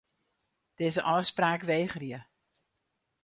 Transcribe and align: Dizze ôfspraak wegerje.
Dizze 0.79 1.01
ôfspraak 1.13 1.61
wegerje. 1.69 2.19